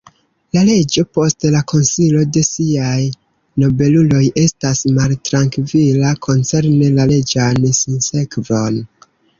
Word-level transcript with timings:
La 0.55 0.61
reĝo 0.67 1.01
post 1.17 1.45
la 1.55 1.59
konsilo 1.71 2.23
de 2.37 2.43
siaj 2.47 2.95
nobeluloj 3.65 4.23
estas 4.47 4.83
maltrankvila 4.97 6.17
koncerne 6.29 6.93
la 6.99 7.09
reĝan 7.15 7.73
sinsekvon. 7.85 8.87